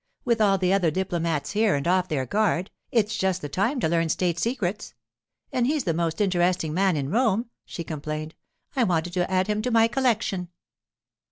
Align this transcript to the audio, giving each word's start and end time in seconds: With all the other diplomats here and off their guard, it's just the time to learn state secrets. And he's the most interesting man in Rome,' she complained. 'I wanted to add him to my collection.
With 0.25 0.41
all 0.41 0.57
the 0.57 0.73
other 0.73 0.89
diplomats 0.89 1.51
here 1.51 1.75
and 1.75 1.87
off 1.87 2.07
their 2.07 2.25
guard, 2.25 2.71
it's 2.89 3.15
just 3.15 3.43
the 3.43 3.49
time 3.49 3.79
to 3.81 3.87
learn 3.87 4.09
state 4.09 4.39
secrets. 4.39 4.95
And 5.53 5.67
he's 5.67 5.83
the 5.83 5.93
most 5.93 6.19
interesting 6.19 6.73
man 6.73 6.97
in 6.97 7.11
Rome,' 7.11 7.51
she 7.65 7.83
complained. 7.83 8.33
'I 8.75 8.85
wanted 8.85 9.13
to 9.13 9.29
add 9.29 9.45
him 9.45 9.61
to 9.61 9.69
my 9.69 9.87
collection. 9.87 10.49